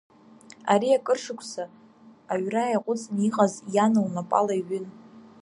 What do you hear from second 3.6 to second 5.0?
иан лнапала иҩын.